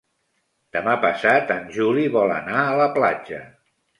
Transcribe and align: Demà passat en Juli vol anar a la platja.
Demà 0.77 0.95
passat 1.03 1.53
en 1.57 1.69
Juli 1.77 2.07
vol 2.17 2.35
anar 2.39 2.65
a 2.71 2.75
la 2.83 2.91
platja. 2.99 3.45